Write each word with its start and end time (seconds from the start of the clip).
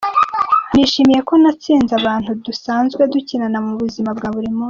Nishimiye 0.73 1.21
ko 1.29 1.33
natsinze 1.41 1.91
abantu 2.01 2.29
dusanzwe 2.45 3.01
dukinana 3.13 3.57
mu 3.65 3.71
buzima 3.81 4.09
bwa 4.17 4.29
buri 4.35 4.47
munsi. 4.51 4.59